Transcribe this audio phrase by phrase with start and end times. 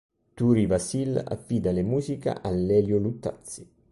[0.35, 3.69] Turi Vasile affida le musiche a Lelio Luttazzi.